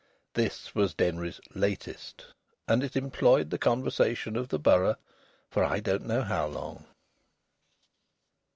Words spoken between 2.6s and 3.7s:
and it employed the